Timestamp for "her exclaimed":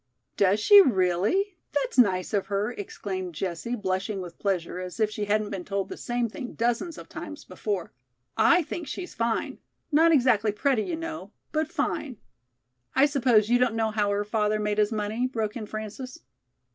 2.47-3.35